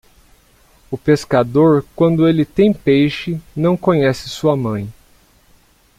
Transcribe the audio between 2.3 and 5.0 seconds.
tem peixe, não conhece sua mãe.